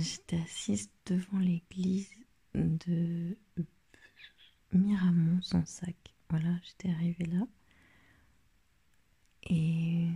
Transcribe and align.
j'étais 0.00 0.40
assise 0.40 0.90
devant 1.06 1.38
l'église 1.38 2.10
de 2.54 3.36
Miramont 4.72 5.40
sans 5.42 5.64
sac. 5.66 6.14
Voilà, 6.30 6.58
j'étais 6.62 6.90
arrivée 6.90 7.26
là. 7.26 7.46
Et 9.44 10.08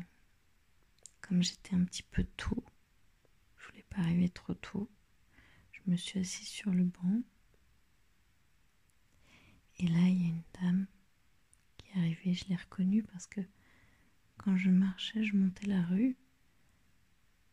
comme 1.21 1.43
j'étais 1.43 1.75
un 1.75 1.85
petit 1.85 2.03
peu 2.03 2.25
tôt, 2.37 2.65
je 3.59 3.67
voulais 3.69 3.85
pas 3.91 3.99
arriver 3.99 4.29
trop 4.29 4.55
tôt, 4.55 4.91
je 5.73 5.81
me 5.87 5.97
suis 5.97 6.21
assise 6.21 6.49
sur 6.49 6.71
le 6.71 6.85
banc. 6.85 7.23
Et 9.79 9.89
là, 9.89 9.99
il 9.99 10.23
y 10.23 10.25
a 10.25 10.29
une 10.29 10.43
dame 10.63 10.87
qui 11.77 11.89
est 11.89 11.99
arrivée, 11.99 12.35
je 12.35 12.45
l'ai 12.49 12.57
reconnue 12.57 13.03
parce 13.03 13.27
que 13.27 13.41
quand 14.39 14.57
je 14.57 14.71
marchais, 14.71 15.23
je 15.23 15.37
montais 15.37 15.67
la 15.67 15.83
rue. 15.83 16.17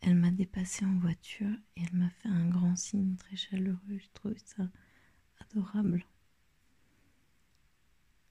Elle 0.06 0.16
m'a 0.16 0.32
dépassée 0.32 0.84
en 0.84 0.98
voiture 1.00 1.56
et 1.78 1.84
elle 1.84 1.98
m'a 1.98 2.10
fait 2.10 2.28
un 2.28 2.50
grand 2.50 2.76
signe 2.76 3.16
très 3.16 3.38
chaleureux. 3.38 3.80
J'ai 3.98 4.10
trouvé 4.14 4.36
ça 4.44 4.68
adorable. 5.40 6.06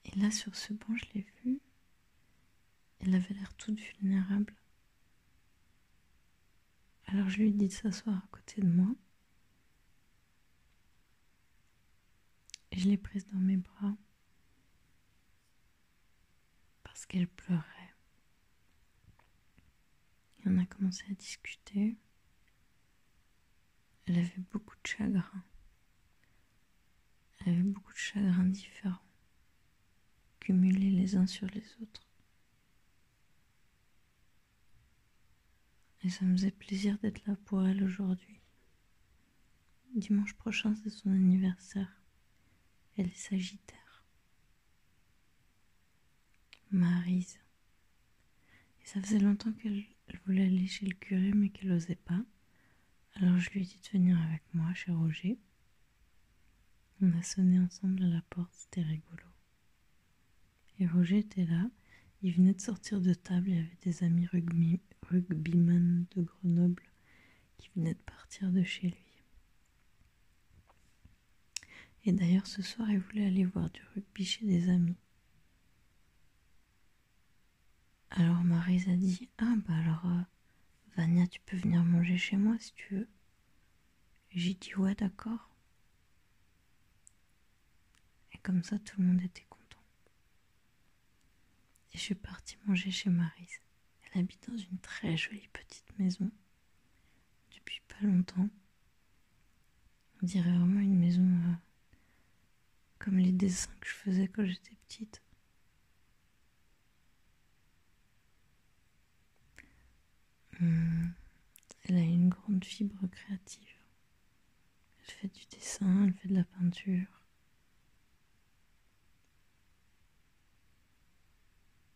Et 0.04 0.18
là, 0.18 0.30
sur 0.30 0.54
ce 0.54 0.74
banc, 0.74 0.94
je 0.94 1.06
l'ai 1.14 1.26
vue. 1.42 1.60
Elle 3.00 3.14
avait 3.14 3.32
l'air 3.34 3.54
toute 3.54 3.80
vulnérable. 3.80 4.54
Alors 7.06 7.30
je 7.30 7.38
lui 7.38 7.48
ai 7.48 7.52
dit 7.52 7.68
de 7.68 7.72
s'asseoir 7.72 8.18
à 8.18 8.28
côté 8.30 8.60
de 8.60 8.68
moi. 8.68 8.94
Et 12.70 12.78
je 12.78 12.88
l'ai 12.88 12.98
prise 12.98 13.26
dans 13.28 13.38
mes 13.38 13.56
bras 13.56 13.96
parce 16.84 17.06
qu'elle 17.06 17.28
pleurait. 17.28 17.81
Et 20.44 20.48
on 20.48 20.58
a 20.58 20.66
commencé 20.66 21.04
à 21.10 21.14
discuter. 21.14 21.96
Elle 24.06 24.18
avait 24.18 24.42
beaucoup 24.50 24.74
de 24.82 24.86
chagrin. 24.86 25.44
Elle 27.40 27.54
avait 27.54 27.62
beaucoup 27.62 27.92
de 27.92 27.98
chagrins 27.98 28.44
différents, 28.44 29.02
cumulés 30.40 30.90
les 30.90 31.16
uns 31.16 31.26
sur 31.26 31.46
les 31.48 31.64
autres. 31.80 32.06
Et 36.04 36.10
ça 36.10 36.24
me 36.24 36.36
faisait 36.36 36.50
plaisir 36.50 36.98
d'être 36.98 37.24
là 37.26 37.36
pour 37.44 37.64
elle 37.66 37.82
aujourd'hui. 37.84 38.40
Dimanche 39.94 40.34
prochain, 40.34 40.74
c'est 40.74 40.90
son 40.90 41.10
anniversaire. 41.10 42.02
Elle 42.96 43.06
est 43.06 43.16
sagittaire. 43.16 44.04
Marise. 46.70 47.38
Et 48.80 48.86
ça 48.86 49.00
faisait 49.00 49.18
longtemps 49.18 49.52
qu'elle 49.52 49.84
voulait 50.18 50.46
aller 50.46 50.66
chez 50.66 50.86
le 50.86 50.94
curé, 50.94 51.32
mais 51.32 51.48
qu'elle 51.48 51.70
n'osait 51.70 51.94
pas. 51.96 52.24
Alors 53.14 53.38
je 53.38 53.50
lui 53.50 53.60
ai 53.60 53.64
dit 53.64 53.80
de 53.84 53.98
venir 53.98 54.20
avec 54.20 54.42
moi 54.54 54.72
chez 54.74 54.92
Roger. 54.92 55.38
On 57.00 57.12
a 57.18 57.22
sonné 57.22 57.58
ensemble 57.58 58.04
à 58.04 58.08
la 58.08 58.22
porte, 58.30 58.52
c'était 58.54 58.82
rigolo. 58.82 59.26
Et 60.78 60.86
Roger 60.86 61.18
était 61.18 61.44
là. 61.44 61.68
Il 62.22 62.32
venait 62.32 62.54
de 62.54 62.60
sortir 62.60 63.00
de 63.00 63.14
table, 63.14 63.48
il 63.48 63.56
y 63.56 63.58
avait 63.58 63.78
des 63.82 64.04
amis 64.04 64.26
rugby, 64.26 64.80
rugbyman 65.08 66.06
de 66.14 66.22
Grenoble 66.22 66.84
qui 67.58 67.68
venait 67.74 67.94
de 67.94 68.02
partir 68.06 68.50
de 68.52 68.62
chez 68.62 68.88
lui. 68.88 68.96
Et 72.04 72.12
d'ailleurs, 72.12 72.46
ce 72.46 72.62
soir, 72.62 72.90
il 72.90 72.98
voulait 72.98 73.26
aller 73.26 73.44
voir 73.44 73.70
du 73.70 73.80
rugby 73.94 74.24
chez 74.24 74.46
des 74.46 74.68
amis. 74.68 75.01
Alors 78.14 78.44
Marise 78.44 78.88
a 78.88 78.96
dit 78.96 79.28
Ah, 79.38 79.54
bah 79.66 79.74
alors, 79.74 80.04
euh, 80.06 80.22
Vania, 80.96 81.26
tu 81.26 81.40
peux 81.40 81.56
venir 81.56 81.82
manger 81.82 82.18
chez 82.18 82.36
moi 82.36 82.56
si 82.58 82.72
tu 82.74 82.94
veux. 82.94 83.08
J'ai 84.30 84.54
dit 84.54 84.74
Ouais, 84.76 84.94
d'accord. 84.94 85.48
Et 88.32 88.38
comme 88.38 88.62
ça, 88.62 88.78
tout 88.78 89.00
le 89.00 89.06
monde 89.06 89.22
était 89.22 89.46
content. 89.48 89.82
Et 91.92 91.98
je 91.98 92.02
suis 92.02 92.14
partie 92.14 92.56
manger 92.66 92.90
chez 92.90 93.08
Marise. 93.08 93.60
Elle 94.12 94.20
habite 94.20 94.46
dans 94.50 94.58
une 94.58 94.78
très 94.78 95.16
jolie 95.16 95.48
petite 95.52 95.98
maison 95.98 96.30
depuis 97.54 97.80
pas 97.88 98.06
longtemps. 98.06 98.48
On 100.22 100.26
dirait 100.26 100.50
vraiment 100.50 100.80
une 100.80 100.98
maison 100.98 101.22
euh, 101.22 101.54
comme 102.98 103.16
les 103.16 103.32
dessins 103.32 103.72
que 103.80 103.88
je 103.88 103.94
faisais 103.94 104.28
quand 104.28 104.44
j'étais 104.44 104.76
petite. 104.86 105.22
Hum, 110.62 111.12
elle 111.84 111.96
a 111.96 112.02
une 112.02 112.28
grande 112.28 112.64
fibre 112.64 113.06
créative. 113.08 113.76
Elle 114.98 115.14
fait 115.14 115.28
du 115.28 115.44
dessin, 115.50 116.04
elle 116.04 116.14
fait 116.14 116.28
de 116.28 116.34
la 116.34 116.44
peinture. 116.44 117.20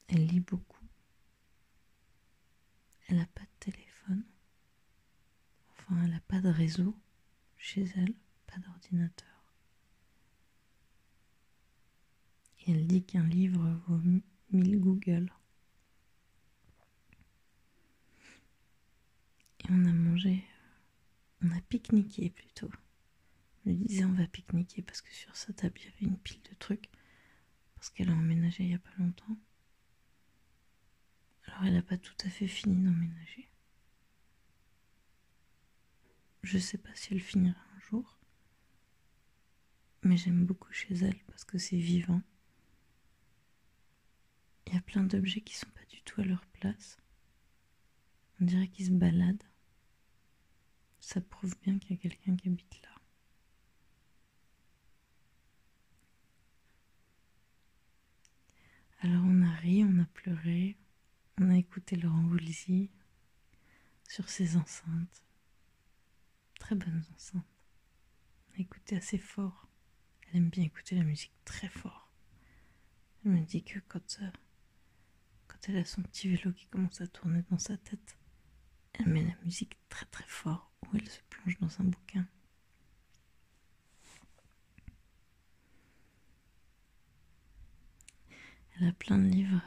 Elle 0.09 0.27
lit 0.27 0.41
beaucoup. 0.41 0.84
Elle 3.06 3.19
n'a 3.19 3.27
pas 3.27 3.43
de 3.43 3.71
téléphone. 3.71 4.25
Enfin, 5.71 6.03
elle 6.03 6.10
n'a 6.10 6.21
pas 6.21 6.41
de 6.41 6.48
réseau 6.48 6.97
chez 7.56 7.84
elle, 7.94 8.15
pas 8.48 8.59
d'ordinateur. 8.59 9.28
Et 12.60 12.72
elle 12.72 12.88
dit 12.88 13.04
qu'un 13.04 13.28
livre 13.28 13.81
vaut 13.87 14.00
mille 14.50 14.81
Google. 14.81 15.31
Et 19.69 19.72
on 19.72 19.84
a 19.84 19.93
mangé, 19.93 20.44
on 21.43 21.50
a 21.50 21.60
pique-niqué 21.62 22.31
plutôt. 22.31 22.71
Je 23.65 23.71
lui 23.71 23.77
disais 23.77 24.04
on 24.04 24.12
va 24.12 24.27
pique-niquer 24.27 24.82
parce 24.82 25.03
que 25.03 25.12
sur 25.12 25.34
sa 25.37 25.53
table 25.53 25.75
il 25.81 25.84
y 25.84 25.88
avait 25.88 26.06
une 26.06 26.19
pile 26.19 26.43
de 26.43 26.54
trucs. 26.59 26.88
Parce 27.75 27.91
qu'elle 27.91 28.10
a 28.10 28.15
emménagé 28.15 28.62
il 28.62 28.69
n'y 28.69 28.75
a 28.75 28.78
pas 28.78 28.94
longtemps. 28.99 29.37
Alors 31.47 31.65
elle 31.65 31.75
n'a 31.75 31.82
pas 31.82 31.99
tout 31.99 32.15
à 32.25 32.31
fait 32.31 32.47
fini 32.47 32.77
d'emménager. 32.77 33.49
Je 36.43 36.59
sais 36.59 36.78
pas 36.78 36.94
si 36.94 37.12
elle 37.12 37.21
finira 37.21 37.60
un 37.77 37.81
jour, 37.81 38.19
mais 40.03 40.16
j'aime 40.16 40.47
beaucoup 40.47 40.72
chez 40.72 40.94
elle 40.94 41.19
parce 41.27 41.44
que 41.44 41.59
c'est 41.59 41.77
vivant. 41.77 42.22
Il 44.66 44.75
y 44.75 44.77
a 44.77 44.81
plein 44.81 45.03
d'objets 45.03 45.41
qui 45.41 45.56
sont 45.56 45.71
pas 45.71 45.84
du 45.88 46.00
tout 46.03 46.21
à 46.21 46.25
leur 46.25 46.47
place. 46.47 46.98
On 48.41 48.44
dirait 48.44 48.69
qu'ils 48.69 48.87
se 48.87 48.91
baladent. 48.93 49.43
Ça 51.06 51.21
prouve 51.21 51.55
bien 51.62 51.78
qu'il 51.78 51.93
y 51.93 51.94
a 51.94 52.03
quelqu'un 52.03 52.34
qui 52.34 52.49
habite 52.49 52.83
là. 52.83 52.89
Alors 59.03 59.22
on 59.25 59.43
a 59.43 59.55
ri, 59.55 59.84
on 59.84 60.00
a 60.00 60.05
pleuré, 60.06 60.77
on 61.39 61.49
a 61.50 61.56
écouté 61.56 61.95
Laurent 61.95 62.27
Voulzy 62.27 62.91
sur 64.09 64.28
ses 64.28 64.56
enceintes. 64.56 65.22
Très 66.59 66.75
bonnes 66.75 67.05
enceintes. 67.15 67.45
On 68.50 68.55
a 68.56 68.59
écouté 68.59 68.97
assez 68.97 69.19
fort. 69.19 69.69
Elle 70.22 70.39
aime 70.39 70.49
bien 70.49 70.65
écouter 70.65 70.97
la 70.97 71.05
musique 71.05 71.37
très 71.45 71.69
fort. 71.69 72.11
Elle 73.25 73.31
me 73.31 73.45
dit 73.45 73.62
que 73.62 73.78
quand, 73.87 74.19
euh, 74.22 74.31
quand 75.47 75.69
elle 75.69 75.77
a 75.77 75.84
son 75.84 76.03
petit 76.03 76.28
vélo 76.28 76.53
qui 76.53 76.66
commence 76.66 77.00
à 77.00 77.06
tourner 77.06 77.45
dans 77.49 77.61
sa 77.61 77.77
tête, 77.77 78.19
elle 78.95 79.06
met 79.06 79.22
la 79.22 79.37
musique 79.45 79.77
très 79.89 80.06
très 80.06 80.27
fort 80.27 80.72
ou 80.86 80.97
elle 80.97 81.08
se 81.08 81.20
plonge 81.30 81.58
dans 81.60 81.80
un 81.80 81.84
bouquin. 81.84 82.26
Elle 88.78 88.88
a 88.88 88.92
plein 88.92 89.19
de 89.19 89.28
livres 89.28 89.62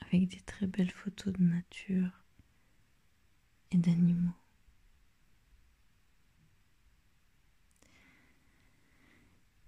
avec 0.00 0.28
des 0.28 0.40
très 0.40 0.66
belles 0.66 0.90
photos 0.90 1.32
de 1.34 1.42
nature 1.42 2.10
et 3.70 3.76
d'animaux. 3.78 4.32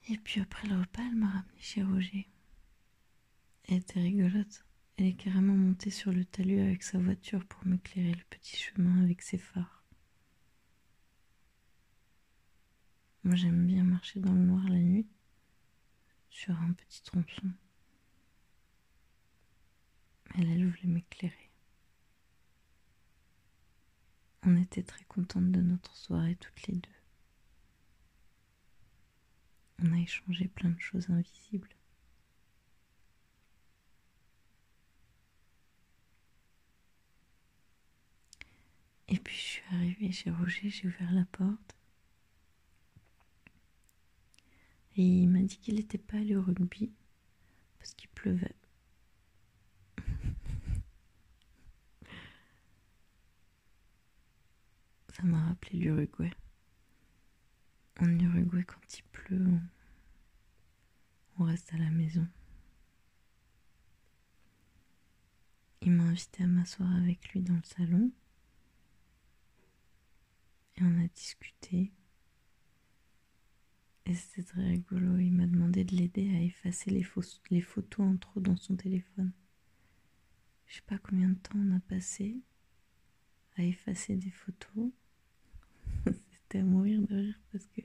Et 0.09 0.19
puis 0.19 0.41
après 0.41 0.69
le 0.69 0.79
repas, 0.79 1.03
elle 1.03 1.17
m'a 1.17 1.29
ramené 1.29 1.61
chez 1.61 1.83
Roger. 1.83 2.29
Elle 3.65 3.79
était 3.79 4.01
rigolote. 4.01 4.65
Elle 4.97 5.07
est 5.07 5.15
carrément 5.15 5.55
montée 5.55 5.91
sur 5.91 6.13
le 6.13 6.25
talus 6.25 6.61
avec 6.61 6.83
sa 6.83 6.99
voiture 6.99 7.45
pour 7.47 7.67
m'éclairer 7.67 8.13
le 8.13 8.25
petit 8.31 8.57
chemin 8.57 9.03
avec 9.03 9.23
ses 9.23 9.39
phares. 9.39 9.84
Moi 13.25 13.37
j'aime 13.37 13.67
bien 13.67 13.85
marcher 13.85 14.21
dans 14.21 14.33
le 14.33 14.41
noir 14.45 14.69
la 14.69 14.79
nuit, 14.79 15.09
sur 16.29 16.55
un 16.61 16.73
petit 16.73 17.03
tronçon. 17.03 17.51
Elle, 20.35 20.51
elle 20.51 20.69
voulait 20.69 20.93
m'éclairer. 20.93 21.51
On 24.43 24.57
était 24.57 24.83
très 24.83 25.05
contentes 25.05 25.51
de 25.53 25.61
notre 25.63 25.97
soirée 25.97 26.37
toutes 26.37 26.67
les 26.67 26.75
deux. 26.77 26.91
On 29.83 29.93
a 29.93 30.01
échangé 30.01 30.49
plein 30.49 30.71
de 30.71 30.81
choses 30.81 31.09
invisibles. 31.09 31.75
Et 39.09 39.19
puis 39.19 39.35
je 39.35 39.41
suis 39.41 39.63
arrivée 39.73 40.13
chez 40.13 40.31
Roger, 40.31 40.69
j'ai 40.69 40.89
ouvert 40.89 41.13
la 41.13 41.25
porte. 41.27 41.74
Et 44.97 45.03
il 45.03 45.29
m'a 45.29 45.41
dit 45.41 45.59
qu'il 45.59 45.75
n'était 45.77 45.99
pas 45.99 46.19
allé 46.19 46.37
au 46.37 46.43
rugby 46.43 46.93
parce 47.79 47.95
qu'il 47.95 48.09
pleuvait. 48.11 48.55
Ça 55.13 55.23
m'a 55.25 55.47
rappelé 55.47 55.79
l'Uruguay. 55.79 56.33
En 58.01 58.09
Uruguay, 58.19 58.65
quand 58.65 58.99
il 58.99 59.03
pleut, 59.05 59.59
on 61.39 61.45
reste 61.45 61.73
à 61.73 61.79
la 61.79 61.91
maison. 61.91 62.27
Il 65.83 65.93
m'a 65.93 66.05
invité 66.05 66.45
à 66.45 66.47
m'asseoir 66.47 66.95
avec 66.97 67.29
lui 67.31 67.43
dans 67.43 67.55
le 67.55 67.63
salon. 67.63 68.11
Et 70.77 70.83
on 70.83 71.05
a 71.05 71.09
discuté. 71.09 71.93
Et 74.07 74.15
c'était 74.15 74.43
très 74.43 74.67
rigolo. 74.67 75.19
Il 75.19 75.33
m'a 75.33 75.47
demandé 75.47 75.85
de 75.85 75.97
l'aider 75.97 76.31
à 76.35 76.41
effacer 76.43 76.91
les, 76.91 77.03
photos 77.63 78.07
en 78.07 78.17
trop 78.17 78.41
dans 78.41 78.57
son 78.57 78.77
téléphone. 78.77 79.33
Je 80.67 80.77
sais 80.77 80.83
pas 80.87 80.99
combien 80.99 81.29
de 81.29 81.35
temps 81.35 81.57
on 81.57 81.77
a 81.77 81.81
passé 81.81 82.41
à 83.57 83.63
effacer 83.63 84.17
des 84.17 84.31
photos. 84.31 84.91
c'était 86.07 86.59
à 86.59 86.65
mourir 86.65 87.01
de 87.03 87.15
rire 87.15 87.41
parce 87.53 87.67
que 87.67 87.81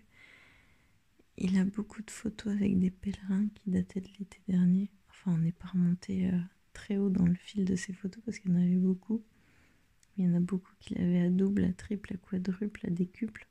il 1.37 1.57
a 1.57 1.63
beaucoup 1.63 2.01
de 2.01 2.11
photos 2.11 2.53
avec 2.53 2.77
des 2.79 2.91
pèlerins 2.91 3.47
qui 3.55 3.69
dataient 3.69 4.01
de 4.01 4.09
l'été 4.19 4.41
dernier. 4.49 4.91
Enfin, 5.09 5.31
on 5.33 5.37
n'est 5.37 5.53
pas 5.53 5.69
remonté 5.69 6.29
euh, 6.29 6.39
très 6.73 6.97
haut 6.97 7.09
dans 7.09 7.25
le 7.25 7.35
fil 7.35 7.63
de 7.63 7.77
ces 7.77 7.93
photos 7.93 8.21
parce 8.25 8.39
qu'il 8.39 8.51
y 8.51 8.53
en 8.53 8.57
avait 8.57 8.75
beaucoup. 8.75 9.23
Il 10.17 10.25
y 10.25 10.27
en 10.27 10.33
a 10.33 10.41
beaucoup 10.41 10.73
qu'il 10.81 10.97
avait 10.97 11.21
à 11.21 11.29
double, 11.29 11.63
à 11.63 11.71
triple, 11.71 12.13
à 12.13 12.17
quadruple, 12.17 12.85
à 12.85 12.89
décuple. 12.89 13.47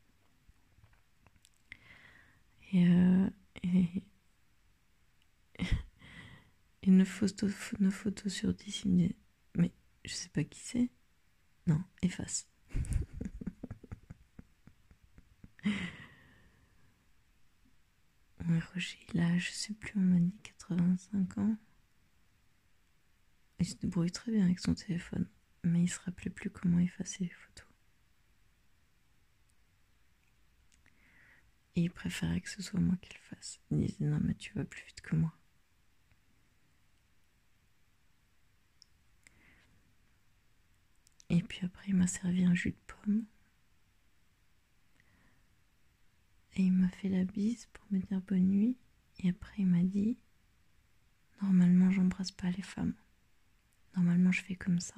Et, 2.73 2.87
euh, 2.87 3.31
et, 3.63 4.03
et 6.83 6.91
9, 6.91 7.09
photos, 7.09 8.33
sur 8.33 8.53
10, 8.55 8.83
il 8.85 8.91
me 8.91 8.97
dit 9.09 9.17
Mais 9.57 9.73
je 10.05 10.15
sais 10.15 10.29
pas 10.29 10.45
qui 10.45 10.61
c'est. 10.61 10.91
Non, 11.67 11.83
efface. 12.03 12.49
Roger, 18.73 18.99
il 19.13 19.21
a, 19.21 19.39
je 19.39 19.51
sais 19.51 19.75
plus, 19.75 19.93
on 19.97 20.01
m'a 20.01 20.19
dit 20.19 20.35
85 20.43 21.39
ans. 21.39 21.57
Il 23.61 23.67
se 23.67 23.75
débrouille 23.77 24.11
très 24.11 24.33
bien 24.33 24.45
avec 24.45 24.59
son 24.59 24.75
téléphone, 24.75 25.29
mais 25.65 25.83
il 25.83 25.89
se 25.89 26.01
rappelait 26.01 26.31
plus 26.31 26.51
comment 26.51 26.79
effacer 26.79 27.25
les 27.25 27.31
photos. 27.31 27.68
Et 31.79 31.83
il 31.83 31.91
préférait 31.93 32.41
que 32.41 32.51
ce 32.51 32.61
soit 32.61 32.81
moi 32.81 32.97
qui 33.01 33.13
le 33.15 33.37
fasse. 33.37 33.61
Il 33.71 33.79
disait 33.79 34.05
non 34.05 34.19
mais 34.21 34.35
tu 34.35 34.53
vas 34.55 34.65
plus 34.65 34.85
vite 34.85 35.01
que 35.01 35.15
moi. 35.15 35.33
Et 41.31 41.41
puis 41.41 41.65
après 41.65 41.85
il 41.87 41.95
m'a 41.95 42.09
servi 42.09 42.43
un 42.43 42.55
jus 42.55 42.73
de 42.73 42.93
pomme. 42.93 43.25
Et 46.57 46.63
il 46.63 46.73
m'a 46.73 46.89
fait 46.89 47.09
la 47.09 47.23
bise 47.23 47.69
pour 47.73 47.85
me 47.93 48.01
dire 48.01 48.21
bonne 48.23 48.49
nuit. 48.49 48.77
Et 49.21 49.29
après 49.29 49.55
il 49.59 49.67
m'a 49.69 49.85
dit 49.85 50.19
Normalement 51.41 51.93
j'embrasse 51.93 52.33
pas 52.33 52.51
les 52.51 52.63
femmes. 52.63 52.95
Normalement, 53.97 54.33
je 54.33 54.43
fais 54.43 54.57
comme 54.57 54.81
ça. 54.81 54.97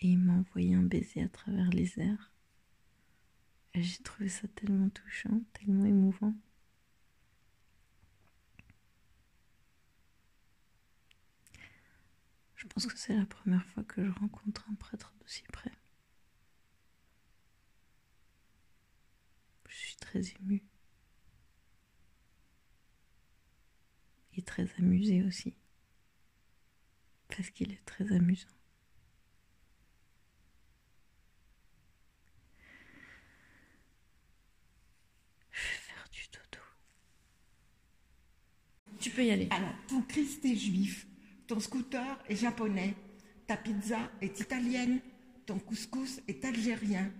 Et 0.00 0.08
il 0.08 0.18
m'a 0.18 0.32
envoyé 0.34 0.74
un 0.74 0.82
baiser 0.82 1.22
à 1.22 1.28
travers 1.28 1.70
les 1.70 1.98
airs. 2.00 2.32
J'ai 3.74 4.02
trouvé 4.02 4.28
ça 4.28 4.46
tellement 4.48 4.88
touchant, 4.90 5.40
tellement 5.52 5.84
émouvant. 5.84 6.34
Je 12.56 12.66
pense 12.66 12.86
que 12.86 12.98
c'est 12.98 13.14
la 13.16 13.24
première 13.26 13.64
fois 13.66 13.84
que 13.84 14.04
je 14.04 14.10
rencontre 14.10 14.66
un 14.70 14.74
prêtre 14.74 15.14
d'aussi 15.20 15.42
près. 15.52 15.70
Je 19.68 19.74
suis 19.76 19.96
très 19.96 20.20
émue. 20.40 20.64
Et 24.34 24.42
très 24.42 24.68
amusée 24.78 25.22
aussi 25.24 25.54
parce 27.28 27.50
qu'il 27.50 27.72
est 27.72 27.84
très 27.84 28.10
amusant. 28.12 28.48
Je 35.52 35.60
vais 35.60 35.68
faire 35.68 36.08
du 36.10 36.22
dodo. 36.32 36.62
Tu 38.98 39.10
peux 39.10 39.24
y 39.24 39.30
aller. 39.30 39.48
Alors, 39.50 39.74
ton 39.86 40.02
Christ 40.02 40.44
est 40.44 40.56
juif, 40.56 41.06
ton 41.46 41.60
scooter 41.60 42.18
est 42.28 42.36
japonais, 42.36 42.94
ta 43.46 43.56
pizza 43.56 43.98
est 44.20 44.40
italienne, 44.40 45.00
ton 45.46 45.58
couscous 45.58 46.20
est 46.28 46.44
algérien, 46.44 47.10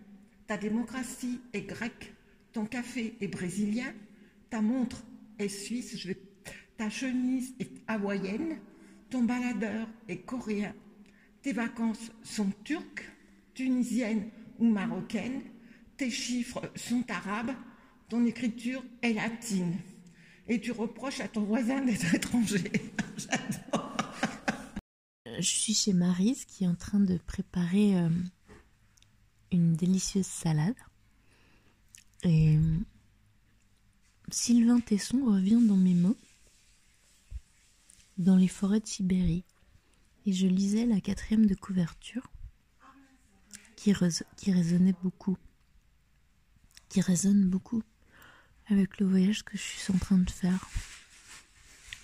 ta 0.46 0.56
démocratie 0.56 1.40
est 1.52 1.62
grecque, 1.62 2.12
ton 2.52 2.66
café 2.66 3.14
est 3.20 3.28
brésilien, 3.28 3.92
ta 4.50 4.60
montre 4.60 5.02
est 5.38 5.48
suisse, 5.48 6.06
ta 6.76 6.90
chemise 6.90 7.54
est 7.60 7.70
hawaïenne, 7.86 8.58
ton 9.08 9.22
baladeur 9.22 9.88
est 10.08 10.18
coréen, 10.18 10.74
tes 11.42 11.52
vacances 11.52 12.10
sont 12.22 12.50
turques, 12.64 13.08
tunisiennes 13.54 14.30
ou 14.58 14.66
marocaines, 14.66 15.42
tes 15.96 16.10
chiffres 16.10 16.62
sont 16.74 17.04
arabes, 17.08 17.52
ton 18.08 18.24
écriture 18.24 18.84
est 19.02 19.12
latine. 19.12 19.76
Et 20.48 20.60
tu 20.60 20.72
reproches 20.72 21.20
à 21.20 21.28
ton 21.28 21.42
voisin 21.42 21.84
d'être 21.84 22.14
étranger. 22.14 22.72
J'adore. 23.16 23.96
Je 25.26 25.42
suis 25.42 25.74
chez 25.74 25.92
Marise 25.92 26.44
qui 26.46 26.64
est 26.64 26.68
en 26.68 26.74
train 26.74 27.00
de 27.00 27.18
préparer 27.18 27.96
euh, 27.98 28.08
une 29.52 29.74
délicieuse 29.74 30.26
salade. 30.26 30.74
Et 32.24 32.56
euh, 32.56 32.78
Sylvain 34.30 34.80
Tesson 34.80 35.24
revient 35.26 35.60
dans 35.66 35.76
mes 35.76 35.94
mots 35.94 36.16
dans 38.16 38.36
les 38.36 38.48
forêts 38.48 38.80
de 38.80 38.86
Sibérie. 38.86 39.44
Et 40.26 40.32
je 40.32 40.46
lisais 40.46 40.86
la 40.86 41.00
quatrième 41.00 41.46
de 41.46 41.54
couverture 41.54 42.30
qui, 43.76 43.94
qui 44.36 44.52
résonnait 44.52 44.94
beaucoup, 45.02 45.36
qui 46.88 47.00
résonne 47.00 47.48
beaucoup 47.48 47.82
avec 48.70 48.98
le 48.98 49.06
voyage 49.06 49.44
que 49.44 49.56
je 49.56 49.62
suis 49.62 49.92
en 49.92 49.98
train 49.98 50.18
de 50.18 50.30
faire. 50.30 50.68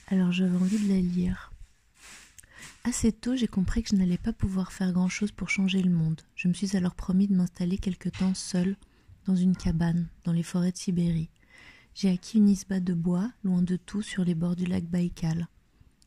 Alors 0.09 0.33
j'avais 0.33 0.57
envie 0.57 0.79
de 0.79 0.93
la 0.93 1.01
lire. 1.01 1.53
Assez 2.85 3.13
tôt, 3.13 3.35
j'ai 3.35 3.49
compris 3.49 3.83
que 3.83 3.91
je 3.91 3.97
n'allais 3.97 4.19
pas 4.19 4.33
pouvoir 4.33 4.73
faire 4.73 4.93
grand-chose 4.93 5.33
pour 5.33 5.49
changer 5.49 5.83
le 5.83 5.91
monde. 5.91 6.21
Je 6.35 6.49
me 6.49 6.53
suis 6.53 6.77
alors 6.77 6.95
promis 6.95 7.27
de 7.27 7.35
m'installer 7.35 7.79
quelque 7.79 8.11
temps 8.11 8.35
seul 8.35 8.77
dans 9.27 9.37
une 9.37 9.57
cabane 9.57 10.09
dans 10.25 10.33
les 10.33 10.43
forêts 10.43 10.73
de 10.73 10.77
Sibérie. 10.77 11.31
J'ai 11.95 12.11
acquis 12.11 12.39
une 12.39 12.49
isba 12.49 12.81
de 12.81 12.93
bois, 12.93 13.31
loin 13.43 13.63
de 13.63 13.77
tout, 13.77 14.03
sur 14.03 14.25
les 14.25 14.35
bords 14.35 14.57
du 14.57 14.67
lac 14.67 14.85
Baïkal. 14.85 15.49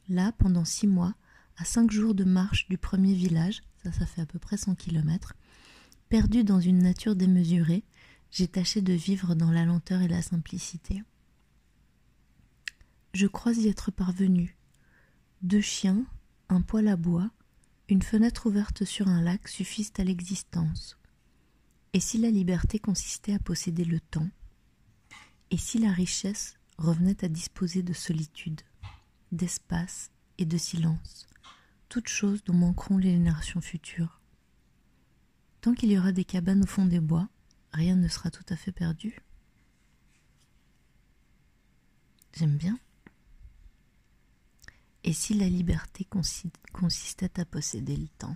Là, 0.10 0.32
pendant 0.34 0.66
six 0.66 0.86
mois, 0.86 1.16
à 1.58 1.66
cinq 1.66 1.90
jours 1.92 2.14
de 2.14 2.24
marche 2.24 2.68
du 2.68 2.78
premier 2.78 3.16
village, 3.16 3.64
ça, 3.84 3.92
ça 3.92 4.06
fait 4.06 4.22
à 4.22 4.26
peu 4.26 4.38
près 4.38 4.58
100 4.58 4.76
kilomètres, 4.76 5.34
perdu 6.10 6.44
dans 6.44 6.60
une 6.60 6.80
nature 6.80 7.16
démesurée, 7.16 7.84
j'ai 8.32 8.48
tâché 8.48 8.82
de 8.82 8.94
vivre 8.94 9.36
dans 9.36 9.52
la 9.52 9.66
lenteur 9.66 10.02
et 10.02 10.08
la 10.08 10.22
simplicité. 10.22 11.04
Je 13.14 13.28
crois 13.28 13.54
y 13.54 13.68
être 13.68 13.92
parvenu. 13.92 14.58
Deux 15.42 15.62
chiens, 15.62 16.06
un 16.50 16.62
poêle 16.62 16.88
à 16.88 16.98
bois, 16.98 17.30
une 17.90 18.02
fenêtre 18.02 18.48
ouverte 18.48 18.86
sur 18.86 19.08
un 19.08 19.22
lac 19.22 19.48
suffisent 19.48 19.94
à 19.98 20.04
l'existence. 20.04 20.98
Et 21.94 22.00
si 22.00 22.18
la 22.18 22.30
liberté 22.30 22.80
consistait 22.80 23.34
à 23.34 23.40
posséder 23.40 23.86
le 23.86 24.00
temps? 24.00 24.30
Et 25.52 25.58
si 25.58 25.80
la 25.80 25.92
richesse 25.92 26.56
revenait 26.78 27.24
à 27.24 27.30
disposer 27.30 27.82
de 27.82 27.94
solitude 27.94 28.62
d'espace 29.32 30.12
et 30.38 30.46
de 30.46 30.58
silence, 30.58 31.28
toutes 31.90 32.08
choses 32.08 32.44
dont 32.44 32.54
manqueront 32.54 32.98
les 32.98 33.12
générations 33.12 33.62
futures. 33.62 34.22
Tant 35.62 35.74
qu'il 35.74 35.92
y 35.92 35.98
aura 35.98 36.12
des 36.12 36.26
cabanes 36.26 36.64
au 36.64 36.68
fond 36.68 36.86
des 36.86 37.00
bois, 37.00 37.30
rien 37.78 37.96
ne 37.96 38.08
sera 38.08 38.32
tout 38.32 38.46
à 38.50 38.56
fait 38.56 38.72
perdu. 38.72 39.20
J'aime 42.34 42.58
bien. 42.58 42.80
Et 45.04 45.14
si 45.14 45.36
la 45.36 45.48
liberté 45.48 46.08
consistait 46.74 47.40
à 47.40 47.46
posséder 47.46 47.96
le 47.96 48.08
temps? 48.18 48.36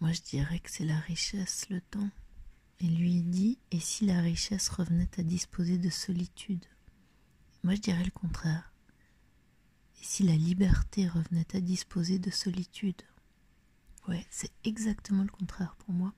Moi 0.00 0.12
je 0.12 0.20
dirais 0.20 0.58
que 0.58 0.70
c'est 0.70 0.84
la 0.84 0.98
richesse, 0.98 1.68
le 1.70 1.80
temps. 1.80 2.10
Et 2.80 2.86
lui 2.86 3.22
dit 3.22 3.58
Et 3.70 3.80
si 3.80 4.04
la 4.04 4.20
richesse 4.20 4.68
revenait 4.68 5.08
à 5.18 5.22
disposer 5.22 5.78
de 5.78 5.88
solitude? 5.88 6.66
Moi 7.62 7.74
je 7.74 7.80
dirais 7.80 8.04
le 8.04 8.10
contraire. 8.10 8.72
Et 10.02 10.04
si 10.04 10.22
la 10.22 10.36
liberté 10.36 11.08
revenait 11.08 11.56
à 11.56 11.60
disposer 11.60 12.18
de 12.18 12.30
solitude? 12.30 13.02
Ouais, 14.08 14.26
c'est 14.30 14.52
exactement 14.64 15.22
le 15.22 15.30
contraire 15.30 15.76
pour 15.76 15.94
moi. 15.94 16.12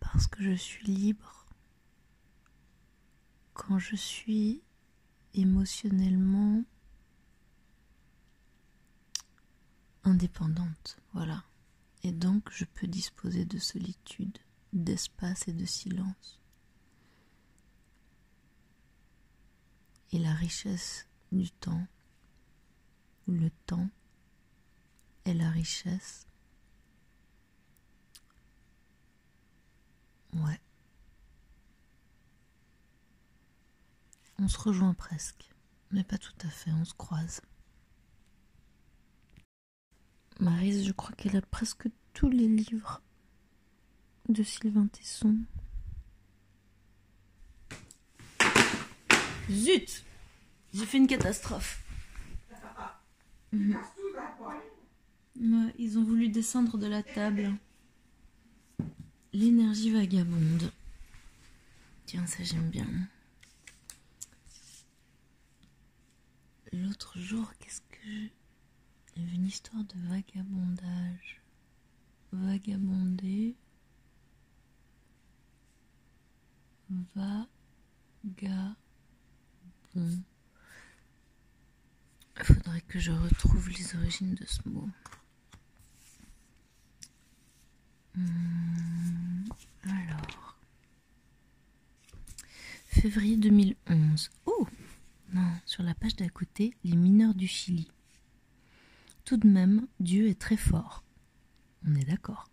Parce 0.00 0.26
que 0.26 0.42
je 0.42 0.54
suis 0.54 0.86
libre 0.86 1.46
quand 3.54 3.78
je 3.78 3.96
suis 3.96 4.62
émotionnellement 5.34 6.64
indépendante, 10.04 10.98
voilà. 11.12 11.44
Et 12.02 12.12
donc 12.12 12.50
je 12.50 12.64
peux 12.64 12.86
disposer 12.86 13.44
de 13.44 13.58
solitude, 13.58 14.38
d'espace 14.72 15.46
et 15.48 15.52
de 15.52 15.64
silence. 15.64 16.40
Et 20.12 20.18
la 20.18 20.32
richesse 20.32 21.06
du 21.30 21.50
temps, 21.50 21.86
le 23.26 23.50
temps, 23.66 23.88
est 25.24 25.34
la 25.34 25.50
richesse. 25.50 26.26
Ouais. 30.34 30.60
On 34.38 34.48
se 34.48 34.58
rejoint 34.58 34.94
presque, 34.94 35.50
mais 35.90 36.04
pas 36.04 36.18
tout 36.18 36.32
à 36.44 36.48
fait, 36.48 36.72
on 36.72 36.84
se 36.84 36.94
croise. 36.94 37.42
Marise, 40.40 40.86
je 40.86 40.92
crois 40.92 41.14
qu'elle 41.16 41.36
a 41.36 41.42
presque 41.42 41.88
tous 42.14 42.30
les 42.30 42.48
livres 42.48 43.02
de 44.28 44.42
Sylvain 44.42 44.86
Tesson. 44.86 45.36
Zut 49.50 50.04
J'ai 50.72 50.86
fait 50.86 50.98
une 50.98 51.06
catastrophe. 51.06 51.82
Ils 55.40 55.98
ont 55.98 56.04
voulu 56.04 56.28
descendre 56.28 56.76
de 56.76 56.86
la 56.86 57.02
table. 57.02 57.54
L'énergie 59.32 59.90
vagabonde. 59.90 60.70
Tiens, 62.04 62.26
ça 62.26 62.44
j'aime 62.44 62.68
bien. 62.68 62.86
L'autre 66.72 67.18
jour, 67.18 67.50
qu'est-ce 67.58 67.80
que 67.80 68.04
je... 68.04 68.28
Il 69.16 69.22
y 69.22 69.26
avait 69.26 69.36
une 69.36 69.46
histoire 69.46 69.82
de 69.84 69.94
vagabondage. 70.08 71.40
Vagabonder. 72.32 73.56
Vagabond. 77.14 77.46
Il 82.36 82.44
faudrait 82.44 82.80
que 82.82 82.98
je 82.98 83.12
retrouve 83.12 83.70
les 83.70 83.96
origines 83.96 84.34
de 84.34 84.44
ce 84.44 84.68
mot. 84.68 84.88
Hmm, 88.14 89.44
alors. 89.84 90.58
Février 92.86 93.36
2011. 93.36 94.30
Oh 94.46 94.66
Non, 95.32 95.52
sur 95.64 95.82
la 95.82 95.94
page 95.94 96.16
d'à 96.16 96.28
côté, 96.28 96.74
les 96.84 96.96
mineurs 96.96 97.34
du 97.34 97.46
Chili. 97.46 97.90
Tout 99.24 99.36
de 99.36 99.46
même, 99.48 99.86
Dieu 100.00 100.28
est 100.28 100.40
très 100.40 100.56
fort. 100.56 101.04
On 101.86 101.94
est 101.94 102.04
d'accord. 102.04 102.50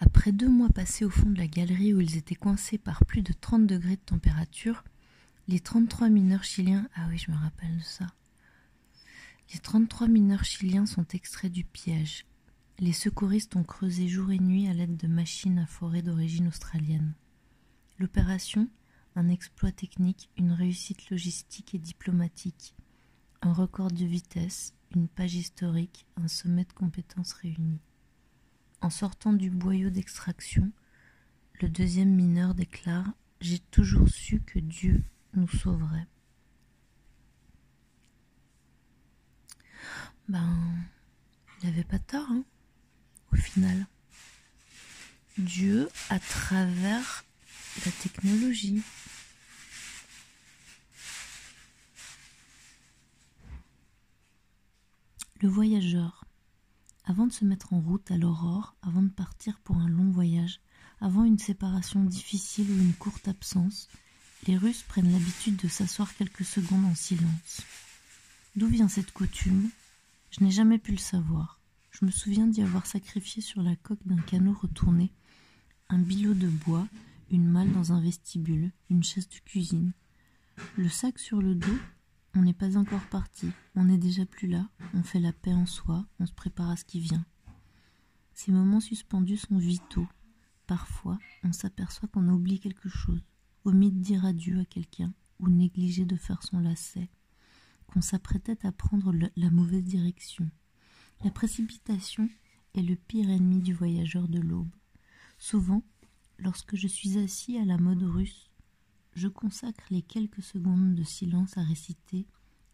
Après 0.00 0.32
deux 0.32 0.48
mois 0.48 0.68
passés 0.68 1.04
au 1.04 1.10
fond 1.10 1.30
de 1.30 1.38
la 1.38 1.46
galerie 1.46 1.94
où 1.94 2.00
ils 2.00 2.16
étaient 2.16 2.34
coincés 2.34 2.78
par 2.78 3.04
plus 3.04 3.22
de 3.22 3.32
30 3.32 3.66
degrés 3.66 3.96
de 3.96 4.00
température, 4.00 4.84
les 5.48 5.60
33 5.60 6.08
mineurs 6.08 6.44
chiliens. 6.44 6.88
Ah 6.94 7.06
oui, 7.08 7.18
je 7.18 7.30
me 7.30 7.36
rappelle 7.36 7.76
de 7.78 7.82
ça. 7.82 8.06
Les 9.52 9.60
33 9.60 10.08
mineurs 10.08 10.44
chiliens 10.44 10.86
sont 10.86 11.06
extraits 11.12 11.52
du 11.52 11.64
piège. 11.64 12.26
Les 12.78 12.92
secouristes 12.92 13.56
ont 13.56 13.64
creusé 13.64 14.06
jour 14.06 14.30
et 14.32 14.38
nuit 14.38 14.68
à 14.68 14.74
l'aide 14.74 14.98
de 14.98 15.06
machines 15.06 15.58
à 15.58 15.66
forêt 15.66 16.02
d'origine 16.02 16.48
australienne. 16.48 17.14
L'opération, 17.98 18.68
un 19.14 19.30
exploit 19.30 19.72
technique, 19.72 20.28
une 20.36 20.52
réussite 20.52 21.08
logistique 21.08 21.74
et 21.74 21.78
diplomatique, 21.78 22.74
un 23.40 23.54
record 23.54 23.90
de 23.90 24.04
vitesse, 24.04 24.74
une 24.94 25.08
page 25.08 25.34
historique, 25.34 26.06
un 26.16 26.28
sommet 26.28 26.64
de 26.64 26.72
compétences 26.74 27.32
réunies. 27.32 27.80
En 28.82 28.90
sortant 28.90 29.32
du 29.32 29.48
boyau 29.50 29.88
d'extraction, 29.88 30.70
le 31.62 31.70
deuxième 31.70 32.14
mineur 32.14 32.54
déclare 32.54 33.10
J'ai 33.40 33.58
toujours 33.58 34.10
su 34.10 34.42
que 34.42 34.58
Dieu 34.58 35.02
nous 35.32 35.48
sauverait. 35.48 36.06
Ben, 40.28 40.74
il 41.62 41.70
n'avait 41.70 41.84
pas 41.84 41.98
tort, 41.98 42.30
hein, 42.30 42.44
final. 43.36 43.86
Dieu 45.38 45.88
à 46.08 46.18
travers 46.18 47.24
la 47.84 47.92
technologie. 47.92 48.82
Le 55.40 55.48
voyageur. 55.48 56.24
Avant 57.04 57.26
de 57.26 57.32
se 57.32 57.44
mettre 57.44 57.72
en 57.72 57.80
route 57.80 58.10
à 58.10 58.16
l'aurore, 58.16 58.74
avant 58.82 59.02
de 59.02 59.10
partir 59.10 59.60
pour 59.60 59.76
un 59.76 59.88
long 59.88 60.10
voyage, 60.10 60.60
avant 61.00 61.24
une 61.24 61.38
séparation 61.38 62.02
difficile 62.02 62.70
ou 62.70 62.80
une 62.80 62.94
courte 62.94 63.28
absence, 63.28 63.88
les 64.46 64.56
Russes 64.56 64.82
prennent 64.82 65.12
l'habitude 65.12 65.56
de 65.56 65.68
s'asseoir 65.68 66.14
quelques 66.16 66.44
secondes 66.44 66.84
en 66.84 66.94
silence. 66.94 67.60
D'où 68.56 68.66
vient 68.68 68.88
cette 68.88 69.12
coutume? 69.12 69.70
Je 70.30 70.42
n'ai 70.42 70.50
jamais 70.50 70.78
pu 70.78 70.92
le 70.92 70.98
savoir. 70.98 71.55
Je 71.98 72.04
me 72.04 72.10
souviens 72.10 72.46
d'y 72.46 72.60
avoir 72.60 72.84
sacrifié 72.84 73.40
sur 73.40 73.62
la 73.62 73.74
coque 73.74 74.06
d'un 74.06 74.20
canot 74.20 74.52
retourné 74.52 75.14
un 75.88 75.98
bilot 75.98 76.34
de 76.34 76.48
bois, 76.48 76.86
une 77.30 77.48
malle 77.48 77.72
dans 77.72 77.90
un 77.94 78.02
vestibule, 78.02 78.70
une 78.90 79.02
chaise 79.02 79.30
de 79.30 79.38
cuisine. 79.46 79.94
Le 80.76 80.90
sac 80.90 81.18
sur 81.18 81.40
le 81.40 81.54
dos, 81.54 81.78
on 82.34 82.42
n'est 82.42 82.52
pas 82.52 82.76
encore 82.76 83.06
parti, 83.08 83.50
on 83.76 83.84
n'est 83.84 83.96
déjà 83.96 84.26
plus 84.26 84.46
là, 84.46 84.68
on 84.92 85.02
fait 85.02 85.20
la 85.20 85.32
paix 85.32 85.54
en 85.54 85.64
soi, 85.64 86.04
on 86.20 86.26
se 86.26 86.34
prépare 86.34 86.68
à 86.68 86.76
ce 86.76 86.84
qui 86.84 87.00
vient. 87.00 87.24
Ces 88.34 88.52
moments 88.52 88.80
suspendus 88.80 89.38
sont 89.38 89.56
vitaux. 89.56 90.08
Parfois, 90.66 91.18
on 91.44 91.52
s'aperçoit 91.52 92.10
qu'on 92.10 92.28
oublie 92.28 92.60
quelque 92.60 92.90
chose, 92.90 93.24
omis 93.64 93.90
de 93.90 94.00
dire 94.00 94.26
adieu 94.26 94.60
à 94.60 94.66
quelqu'un, 94.66 95.14
ou 95.40 95.48
négligé 95.48 96.04
de 96.04 96.16
faire 96.16 96.42
son 96.42 96.58
lacet, 96.58 97.08
qu'on 97.86 98.02
s'apprêtait 98.02 98.66
à 98.66 98.72
prendre 98.72 99.14
la 99.34 99.48
mauvaise 99.48 99.84
direction. 99.84 100.50
La 101.24 101.30
précipitation 101.30 102.28
est 102.74 102.82
le 102.82 102.94
pire 102.94 103.30
ennemi 103.30 103.60
du 103.60 103.74
voyageur 103.74 104.28
de 104.28 104.38
l'aube. 104.38 104.74
Souvent, 105.38 105.82
lorsque 106.38 106.76
je 106.76 106.86
suis 106.86 107.18
assis 107.18 107.58
à 107.58 107.64
la 107.64 107.78
mode 107.78 108.02
russe, 108.02 108.50
je 109.14 109.28
consacre 109.28 109.84
les 109.90 110.02
quelques 110.02 110.42
secondes 110.42 110.94
de 110.94 111.02
silence 111.02 111.56
à 111.56 111.62
réciter 111.62 112.26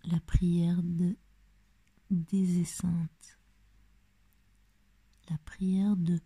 la 0.04 0.18
prière 0.20 0.82
de 0.82 1.16
Sainte. 2.64 3.38
La 5.30 5.38
prière 5.38 5.96
de 5.96 6.20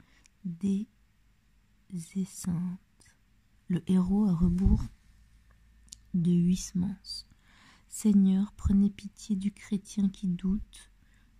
Sainte. 2.24 2.80
Le 3.68 3.82
héros 3.90 4.26
à 4.26 4.34
rebours 4.34 4.84
de 6.14 6.32
Huysmans. 6.32 7.26
Seigneur, 7.88 8.52
prenez 8.56 8.90
pitié 8.90 9.36
du 9.36 9.52
chrétien 9.52 10.08
qui 10.08 10.28
doute, 10.28 10.90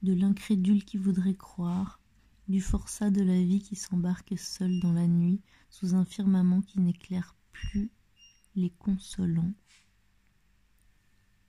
de 0.06 0.14
l'incrédule 0.14 0.84
qui 0.84 0.98
voudrait 0.98 1.34
croire, 1.34 1.98
du 2.46 2.60
forçat 2.60 3.10
de 3.10 3.22
la 3.22 3.42
vie 3.42 3.60
qui 3.60 3.74
s'embarque 3.74 4.38
seul 4.38 4.78
dans 4.78 4.92
la 4.92 5.08
nuit 5.08 5.40
sous 5.68 5.96
un 5.96 6.04
firmament 6.04 6.60
qui 6.60 6.78
n'éclaire 6.78 7.34
plus 7.50 7.90
les 8.54 8.70
consolants, 8.70 9.52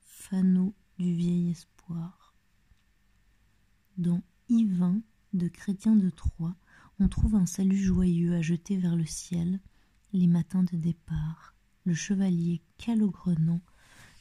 fanaux 0.02 0.74
du 0.98 1.14
vieil 1.14 1.52
espoir. 1.52 2.34
Dans 4.00 4.24
Yvain 4.50 5.02
de 5.34 5.48
Chrétien 5.48 5.96
de 5.96 6.10
Troyes, 6.10 6.56
on 7.00 7.08
trouve 7.10 7.36
un 7.36 7.46
salut 7.46 7.78
joyeux 7.78 8.34
à 8.34 8.42
jeter 8.42 8.76
vers 8.78 8.96
le 8.96 9.06
ciel 9.06 9.60
les 10.14 10.26
matins 10.26 10.64
de 10.64 10.78
départ. 10.78 11.54
Le 11.86 11.94
chevalier 11.94 12.64
calogrenant 12.80 13.62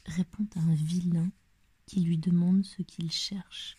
répond 0.05 0.45
à 0.57 0.59
un 0.59 0.75
vilain 0.75 1.31
qui 1.87 2.01
lui 2.01 2.19
demande 2.19 2.63
ce 2.65 2.83
qu'il 2.83 3.11
cherche. 3.11 3.77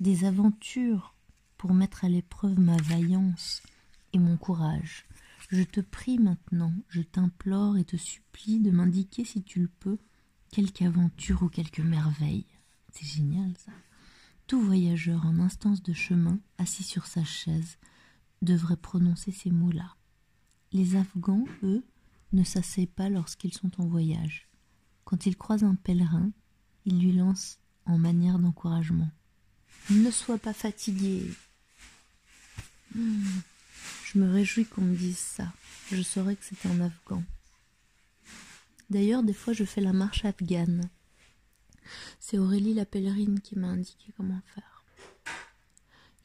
Des 0.00 0.24
aventures 0.24 1.14
pour 1.58 1.74
mettre 1.74 2.06
à 2.06 2.08
l'épreuve 2.08 2.58
ma 2.58 2.78
vaillance 2.78 3.62
et 4.14 4.18
mon 4.18 4.38
courage. 4.38 5.04
Je 5.50 5.62
te 5.62 5.80
prie 5.80 6.18
maintenant, 6.18 6.72
je 6.88 7.02
t'implore 7.02 7.76
et 7.76 7.84
te 7.84 7.98
supplie 7.98 8.60
de 8.60 8.70
m'indiquer 8.70 9.26
si 9.26 9.42
tu 9.42 9.60
le 9.60 9.68
peux 9.68 9.98
quelque 10.50 10.86
aventure 10.86 11.42
ou 11.42 11.50
quelque 11.50 11.82
merveille. 11.82 12.46
C'est 12.92 13.06
génial 13.06 13.52
ça. 13.58 13.72
Tout 14.46 14.62
voyageur 14.62 15.26
en 15.26 15.38
instance 15.38 15.82
de 15.82 15.92
chemin, 15.92 16.38
assis 16.56 16.82
sur 16.82 17.04
sa 17.04 17.22
chaise, 17.22 17.76
devrait 18.40 18.78
prononcer 18.78 19.32
ces 19.32 19.50
mots-là. 19.50 19.96
Les 20.72 20.96
Afghans, 20.96 21.44
eux, 21.62 21.84
ne 22.32 22.42
s'asseyent 22.42 22.86
pas 22.86 23.10
lorsqu'ils 23.10 23.52
sont 23.52 23.78
en 23.78 23.86
voyage. 23.86 24.48
Quand 25.04 25.26
ils 25.26 25.36
croisent 25.36 25.64
un 25.64 25.74
pèlerin, 25.74 26.30
ils 26.86 26.98
lui 26.98 27.12
lancent 27.12 27.58
en 27.84 27.98
manière 27.98 28.38
d'encouragement. 28.38 29.10
Ne 29.88 30.10
sois 30.10 30.38
pas 30.38 30.52
fatigué. 30.52 31.32
Hmm. 32.94 33.40
Je 34.04 34.18
me 34.18 34.32
réjouis 34.32 34.66
qu'on 34.66 34.82
me 34.82 34.96
dise 34.96 35.18
ça. 35.18 35.52
Je 35.90 36.02
saurais 36.02 36.36
que 36.36 36.44
c'est 36.44 36.66
un 36.68 36.80
Afghan. 36.80 37.22
D'ailleurs, 38.90 39.22
des 39.22 39.32
fois, 39.32 39.52
je 39.52 39.64
fais 39.64 39.80
la 39.80 39.92
marche 39.92 40.24
afghane. 40.24 40.90
C'est 42.18 42.38
Aurélie 42.38 42.74
la 42.74 42.84
pèlerine 42.84 43.40
qui 43.40 43.58
m'a 43.58 43.68
indiqué 43.68 44.12
comment 44.16 44.40
faire. 44.54 44.84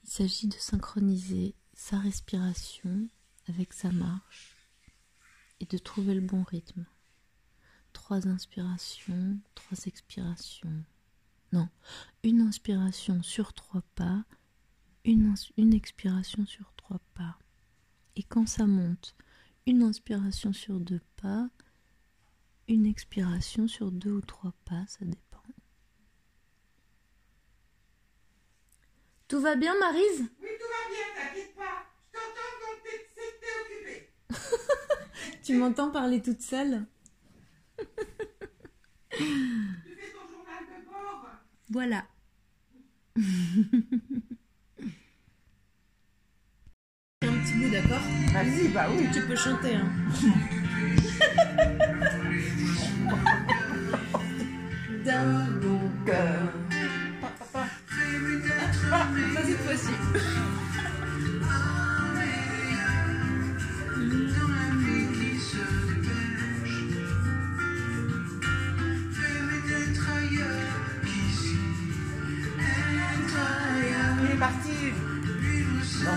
Il 0.03 0.09
s'agit 0.09 0.47
de 0.47 0.55
synchroniser 0.55 1.55
sa 1.74 2.00
respiration 2.00 3.07
avec 3.47 3.74
sa 3.74 3.91
marche 3.91 4.55
et 5.59 5.65
de 5.65 5.77
trouver 5.77 6.13
le 6.13 6.21
bon 6.21 6.43
rythme. 6.43 6.85
Trois 7.93 8.27
inspirations, 8.27 9.38
trois 9.53 9.77
expirations. 9.85 10.83
Non, 11.52 11.70
une 12.24 12.42
inspiration 12.42 13.22
sur 13.24 13.54
trois 13.54 13.84
pas, 13.96 14.24
une, 15.04 15.34
une 15.58 15.74
expiration 15.74 16.46
sur 16.46 16.74
trois 16.75 17.00
pas. 17.14 17.38
Et 18.16 18.24
quand 18.24 18.48
ça 18.48 18.66
monte, 18.66 19.16
une 19.66 19.84
inspiration 19.84 20.54
sur 20.54 20.80
deux 20.80 21.02
pas, 21.18 21.50
une 22.68 22.86
expiration 22.86 23.68
sur 23.68 23.92
deux 23.92 24.12
ou 24.12 24.22
trois 24.22 24.54
pas, 24.66 24.84
ça 24.88 25.06
dépend. 25.06 25.25
Tout 29.28 29.42
va 29.42 29.56
bien, 29.56 29.74
Marise? 29.80 30.22
Oui, 30.40 30.50
tout 30.60 30.68
va 30.68 30.88
bien, 30.90 31.08
t'inquiète 31.16 31.56
pas. 31.56 31.88
Je 32.00 32.12
t'entends 32.12 32.56
donc 32.62 32.78
t'es 33.16 33.54
occupée. 33.64 34.12
Tu 35.44 35.56
m'entends 35.56 35.92
parler 35.92 36.22
toute 36.22 36.42
seule 36.42 36.86
Tu 39.10 39.18
fais 39.18 40.12
ton 40.14 40.30
journal 40.30 40.64
de 40.64 40.86
bord. 40.86 41.28
Voilà. 41.69 42.05
Un 43.17 43.22
petit 47.22 47.53
bout, 47.55 47.69
d'accord 47.69 48.01
Vas-y, 48.34 48.67
bah 48.69 48.88
oui. 48.91 49.07
Tu 49.13 49.22
peux 49.22 49.36
chanter, 49.36 49.75
hein. 49.75 49.89
Dans 55.05 55.48
mon 55.62 55.89
cœur. 56.05 56.53
Ah, 58.91 59.07
pas 59.34 59.43
cette 59.43 59.57
fois-ci. 59.60 59.93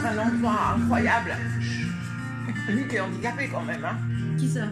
Un 0.09 0.19
endroit 0.19 0.75
incroyable. 0.77 1.37
Lui 2.69 2.87
qui 2.89 2.97
est 2.97 3.01
handicapé 3.01 3.49
quand 3.53 3.65
même, 3.65 3.85
hein. 3.85 3.97
Qui 4.37 4.49
ça? 4.49 4.67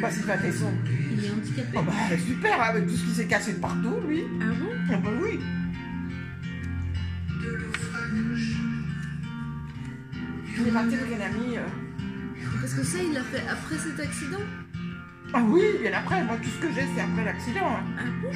Bah, 0.00 0.08
c'est 0.10 0.26
pas 0.26 0.36
tes 0.38 0.52
sons. 0.52 0.72
Il 1.12 1.24
est 1.24 1.30
handicapé. 1.30 1.76
Oh 1.76 1.82
bah, 1.82 1.92
super, 2.26 2.60
avec 2.62 2.86
tout 2.86 2.94
ce 2.96 3.04
qui 3.04 3.10
s'est 3.14 3.26
cassé 3.26 3.52
de 3.54 3.58
partout, 3.60 3.96
lui. 4.08 4.22
Ah 4.40 4.44
bon? 4.58 4.70
Ah 4.90 4.96
bah 4.96 5.10
oui. 5.22 5.38
Il 10.58 10.68
est 10.68 10.70
parti 10.70 10.94
avec 10.94 11.12
un 11.20 11.24
ami. 11.26 11.56
euh. 11.56 11.66
Parce 12.60 12.74
que 12.74 12.82
ça, 12.84 12.98
il 13.02 13.12
l'a 13.14 13.22
fait 13.22 13.42
après 13.50 13.76
cet 13.76 13.98
accident? 14.00 14.38
Ah 15.34 15.42
oui, 15.46 15.62
bien 15.80 15.92
après. 15.94 16.22
Moi, 16.24 16.36
tout 16.42 16.48
ce 16.48 16.58
que 16.66 16.72
j'ai, 16.74 16.86
c'est 16.94 17.00
après 17.00 17.24
l'accident. 17.24 17.66
hein. 17.66 17.84
Ah 17.98 18.02
bon? 18.22 18.30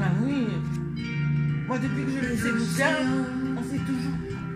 Ah 0.00 0.12
oui. 0.22 0.46
Moi, 1.66 1.78
depuis 1.78 2.04
que 2.04 2.10
je 2.10 2.28
les 2.28 2.46
écoute 2.48 2.76
bien. 2.76 2.88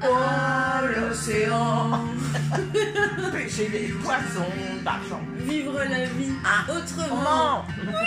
Oh, 0.05 0.87
l'océan 0.97 1.91
Pêcher 3.33 3.69
des 3.69 3.89
poissons 4.03 4.53
d'argent. 4.85 5.21
Vivre 5.39 5.79
la 5.79 6.05
vie 6.07 6.33
Ah. 6.45 6.65
autrement. 6.73 7.65
Comment 7.77 8.03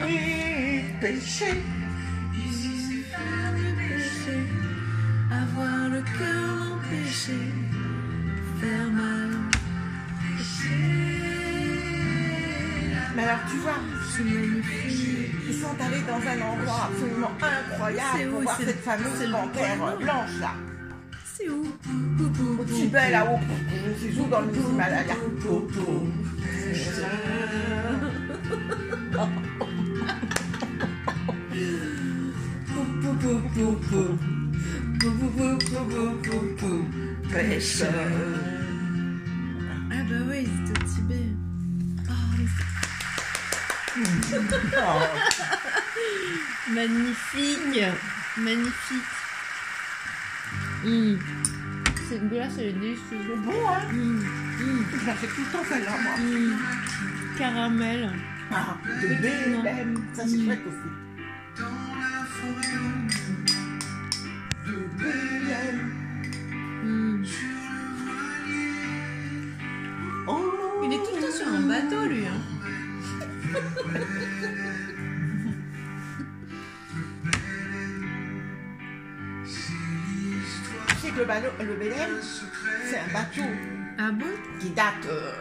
Pêcher. 1.00 1.62
Péché, 3.88 4.38
avoir 5.30 5.88
le 5.88 6.00
cœur 6.02 6.72
empêché, 6.74 7.40
faire 8.60 8.90
mal. 8.92 9.30
Mais 13.16 13.24
alors, 13.24 13.38
tu 13.50 13.56
vois, 13.58 13.78
C'est 14.20 14.34
magnifique. 14.34 15.34
ils 15.48 15.54
sont 15.54 15.76
allés 15.80 16.02
dans 16.02 16.20
un 16.28 16.52
endroit 16.52 16.90
absolument 16.92 17.32
incroyable 17.40 18.30
pour 18.30 18.40
voir 18.42 18.58
cette 18.58 18.80
fameuse 18.80 19.32
panthère 19.32 19.96
blanche 19.98 20.40
là. 20.40 20.54
C'est 21.34 21.48
où? 21.48 21.64
Au 22.60 22.64
Tibet 22.64 23.10
là-haut, 23.10 23.38
je 23.98 24.12
joue 24.12 24.26
dans 24.26 24.40
le 24.42 24.54
Himalaya. 24.54 25.14
Pêcheur. 37.32 37.88
Ah 39.92 39.94
bah 40.08 40.14
ouais, 40.28 40.44
ils 40.44 40.70
étaient 40.70 40.82
au 40.82 40.86
Tibet. 40.86 41.49
Oh, 43.96 45.00
magnifique. 46.72 47.82
Magnifique. 48.38 49.10
Cette 52.08 52.28
glace, 52.28 52.52
elle 52.58 52.66
est 52.66 52.72
délicieuse. 52.72 53.02
C'est 53.10 53.36
bon, 53.36 53.68
hein 53.68 53.80
Hum, 53.90 54.24
hum, 54.60 54.84
Je 55.00 55.06
la 55.06 55.14
fais 55.14 55.26
tout 55.26 55.40
le 55.40 55.52
temps 55.52 55.64
celle-là, 55.68 55.90
moi. 56.02 56.12
hum. 56.18 56.58
Caramel. 57.38 58.10
Ah, 58.52 58.76
de 58.84 59.08
Bélem, 59.22 60.04
ça 60.12 60.22
c'est 60.26 60.44
chouette 60.44 60.60
aussi. 60.66 60.90
De 64.66 64.72
Bélem. 64.98 65.78
Hum. 66.84 67.24
Oh, 70.26 70.82
Il 70.84 70.92
est 70.92 70.96
tout 70.98 71.14
le 71.16 71.20
temps 71.22 71.36
sur 71.36 71.48
un 71.48 71.60
bateau, 71.60 72.04
lui. 72.06 72.26
Hein. 72.26 72.40
Tu 73.50 73.56
sais 81.06 81.10
que 81.10 81.18
le, 81.18 81.24
ballon, 81.24 81.48
le 81.58 81.74
Bélem, 81.74 82.10
c'est 82.88 82.98
un 82.98 83.12
bateau 83.12 83.42
Ah 83.98 84.12
bon? 84.12 84.26
Qui 84.60 84.70
date 84.70 85.04
euh, 85.06 85.32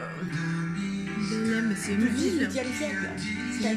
Belém, 1.29 1.75
c'est 1.77 1.93
une 1.93 1.99
du 1.99 2.07
ville. 2.07 2.47
18e 2.47 2.49
siècle. 2.49 3.09
C'est 3.59 3.67
un, 3.67 3.75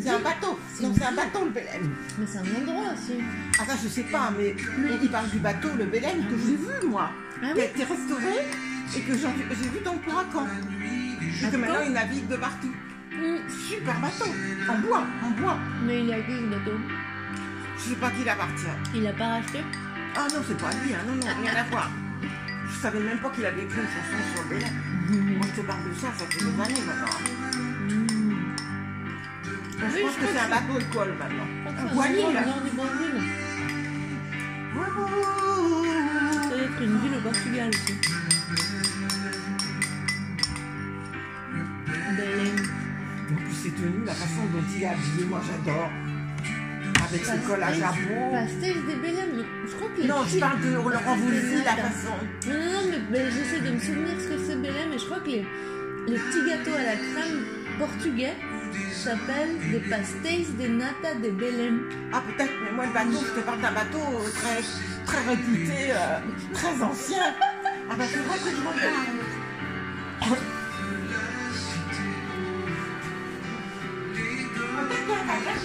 c'est 0.00 0.22
bateau. 0.22 0.58
Non, 0.80 0.94
c'est 0.96 1.04
un 1.04 1.12
bateau 1.12 1.44
le 1.44 1.50
Bélem. 1.50 1.90
Mais 2.18 2.26
c'est 2.26 2.38
un 2.38 2.42
endroit 2.42 2.92
aussi. 2.92 3.18
Ah 3.58 3.64
ça 3.66 3.74
je 3.82 3.88
sais 3.88 4.04
pas, 4.04 4.30
mais 4.36 4.54
il 5.02 5.10
parle 5.10 5.28
du 5.30 5.38
bateau, 5.38 5.68
le 5.76 5.86
Bélem, 5.86 6.24
que 6.28 6.36
j'ai 6.38 6.56
vu 6.56 6.86
moi. 6.88 7.10
Ah 7.42 7.52
qui 7.54 7.60
a 7.60 7.64
été 7.64 7.82
restauré 7.84 8.46
et 8.96 9.00
que 9.00 9.12
j'ai 9.14 9.28
vu 9.68 9.80
dans 9.84 9.94
le 9.94 9.98
Caen. 10.06 10.46
Et 10.46 11.50
que 11.50 11.54
À 11.54 11.58
maintenant 11.58 11.80
il 11.84 11.92
navigue 11.92 12.28
de 12.28 12.36
partout. 12.36 12.72
Super 13.48 14.00
bateau, 14.00 14.30
en 14.68 14.78
bois, 14.78 15.04
en 15.24 15.30
bois. 15.40 15.58
Mais 15.86 16.02
il 16.04 16.12
a 16.12 16.20
qui 16.20 16.32
ce 16.32 16.46
bateau 16.46 16.78
Je 17.76 17.82
sais 17.82 17.94
pas 17.96 18.10
qui 18.10 18.22
il 18.22 18.28
appartient. 18.28 18.66
Il 18.94 19.06
a 19.06 19.12
pas 19.12 19.28
racheté 19.28 19.60
Ah 20.16 20.26
non, 20.34 20.42
c'est 20.46 20.56
pas 20.60 20.70
lui, 20.82 20.94
hein. 20.94 20.98
non, 21.06 21.14
non, 21.14 21.26
rien 21.42 21.54
à 21.60 21.64
voir. 21.70 21.90
Je 22.68 22.74
savais 22.80 23.00
même 23.00 23.18
pas 23.18 23.30
qu'il 23.30 23.44
avait 23.46 23.62
écrit 23.62 23.80
une 23.80 23.86
chanson 23.86 24.34
sur 24.34 24.42
le 24.42 24.48
Bélem. 24.48 25.36
Moi 25.38 25.46
je 25.54 25.60
te 25.60 25.66
parle 25.66 25.88
de 25.88 25.94
ça, 25.94 26.08
ça 26.18 26.24
fait 26.26 26.38
des 26.44 26.60
années 26.60 26.86
maintenant. 26.86 27.18
Ben, 29.78 29.90
je 29.90 29.94
Oui, 29.96 30.02
pense 30.02 30.14
je 30.14 30.20
que 30.20 30.26
c'est 30.32 30.38
un 30.38 30.48
bateau 30.48 30.78
de 30.78 30.94
colle 30.94 31.14
maintenant. 31.18 31.48
Un 31.78 31.86
voilier 31.94 32.32
là. 32.32 32.42
Ça 36.32 36.48
doit 36.48 36.64
être 36.64 36.82
une 36.82 36.98
ville 36.98 37.14
au 37.18 37.20
Portugal 37.20 37.68
aussi. 37.68 37.94
Tenu, 43.70 44.04
la 44.04 44.12
façon 44.12 44.44
dont 44.52 44.64
il 44.74 44.82
est 44.82 44.86
habillé, 44.86 45.24
moi 45.28 45.40
j'adore. 45.46 45.90
Avec 47.08 47.24
ses 47.24 47.38
cols 47.46 47.62
à 47.62 47.70
Belém. 47.70 49.44
Je 49.66 49.74
crois 49.74 49.88
que 49.94 50.00
les 50.00 50.08
Non, 50.08 50.24
je 50.26 50.38
parle 50.38 50.60
de 50.60 50.70
Laurent 50.74 51.16
Voulzy, 51.16 51.56
la 51.64 51.76
façon. 51.76 52.16
Non, 52.48 52.54
non, 52.54 52.72
non, 52.72 52.88
mais, 52.90 53.18
mais 53.18 53.30
j'essaie 53.30 53.60
de 53.60 53.70
me 53.70 53.78
souvenir 53.78 54.14
ce 54.20 54.28
que 54.28 54.38
c'est 54.46 54.56
Belém, 54.56 54.88
mais 54.90 54.98
je 54.98 55.04
crois 55.04 55.20
que 55.20 55.28
les, 55.28 55.46
les 56.08 56.18
petits 56.18 56.44
gâteaux 56.48 56.76
à 56.76 56.82
la 56.82 56.96
crème 56.96 57.44
portugais 57.78 58.34
s'appellent 58.92 59.58
des 59.70 59.80
pastéis 59.80 60.48
de 60.58 60.68
nata 60.68 61.14
de 61.22 61.30
Belém. 61.30 61.80
Ah 62.12 62.22
peut-être, 62.26 62.52
mais 62.64 62.72
moi 62.72 62.86
le 62.86 62.92
bateau, 62.92 63.24
je 63.26 63.40
te 63.40 63.44
parle 63.44 63.60
d'un 63.60 63.72
bateau 63.72 63.98
très, 64.34 64.60
très 65.06 65.28
réputé, 65.28 65.90
euh, 65.90 66.18
très 66.52 66.82
ancien. 66.82 67.34
Ah 67.90 67.94
bah 67.96 68.04
c'est 68.08 68.18
vrai 68.18 68.38
que 68.38 68.56
je 68.56 68.62
m'en 68.62 68.72
parle. 68.72 70.38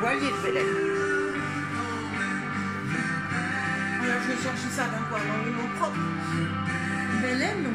voilier 0.00 0.30
de 0.30 0.42
Bélène. 0.42 0.64
Alors 4.02 4.22
je 4.22 4.28
vais 4.28 4.42
chercher 4.42 4.70
ça 4.70 4.84
dans 4.84 5.04
quoi? 5.08 5.18
Dans 5.20 5.44
le 5.44 5.50
nom 5.52 5.68
propre? 5.78 5.98
Bélème 7.22 7.66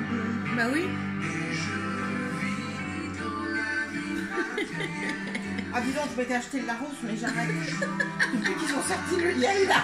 Bah 0.58 0.64
oui. 0.74 0.88
Ah 5.78 5.82
dis 5.82 5.92
donc, 5.92 6.06
je 6.14 6.22
m'étais 6.22 6.36
acheté 6.36 6.62
le 6.62 6.68
Larousse, 6.68 7.02
mais 7.04 7.18
j'arrête. 7.18 7.50
Depuis 8.34 8.54
qu'ils 8.56 8.76
ont 8.76 8.82
sorti 8.82 9.22
le 9.22 9.34
Yale, 9.34 9.68
là, 9.68 9.84